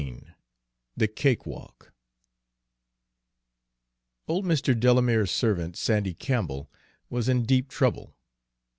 XIII 0.01 0.23
THE 0.97 1.07
CAKEWALK 1.07 1.93
Old 4.27 4.45
Mr. 4.45 4.79
Delamere's 4.79 5.29
servant, 5.29 5.77
Sandy 5.77 6.15
Campbell, 6.15 6.71
was 7.11 7.29
in 7.29 7.45
deep 7.45 7.67
trouble. 7.69 8.15